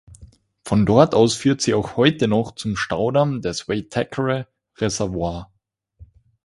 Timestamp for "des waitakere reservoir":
3.43-5.51